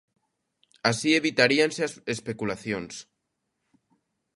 Así 0.89 1.09
evitaríanse 1.21 1.81
as 1.87 1.93
especulacións. 2.15 2.93